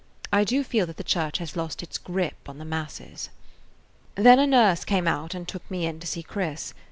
I 0.33 0.43
do 0.43 0.63
feel 0.63 0.87
that 0.87 0.97
the 0.97 1.03
church 1.03 1.37
has 1.37 1.55
lost 1.55 1.83
its 1.83 1.99
grip 1.99 2.49
on 2.49 2.57
the 2.57 2.65
masses. 2.65 3.29
[Page 4.15 4.23
36] 4.23 4.23
Then 4.23 4.39
a 4.39 4.47
nurse 4.47 4.83
came 4.83 5.07
out 5.07 5.35
and 5.35 5.47
took 5.47 5.69
me 5.69 5.85
in 5.85 5.99
to 5.99 6.07
see 6.07 6.23
Chris. 6.23 6.73